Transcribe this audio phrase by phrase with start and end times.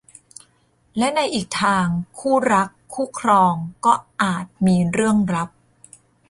[0.97, 1.85] และในอีกทาง
[2.19, 3.53] คู่รักคู่ครอง
[3.85, 3.93] ก็
[4.23, 5.49] อาจมีเรื่องลับ